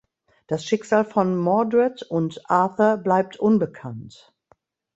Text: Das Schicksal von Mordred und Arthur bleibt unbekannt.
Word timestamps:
Das 0.47 0.65
Schicksal 0.65 1.05
von 1.05 1.37
Mordred 1.37 2.01
und 2.01 2.49
Arthur 2.49 2.97
bleibt 2.97 3.37
unbekannt. 3.39 4.33